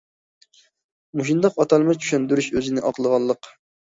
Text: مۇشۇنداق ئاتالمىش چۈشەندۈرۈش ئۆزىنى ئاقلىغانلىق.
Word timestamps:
مۇشۇنداق 1.19 1.59
ئاتالمىش 1.63 2.01
چۈشەندۈرۈش 2.05 2.47
ئۆزىنى 2.57 2.87
ئاقلىغانلىق. 2.89 3.53